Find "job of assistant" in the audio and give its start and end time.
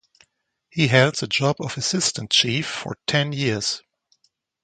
1.27-2.31